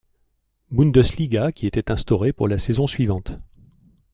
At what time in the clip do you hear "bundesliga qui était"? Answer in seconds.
0.71-1.91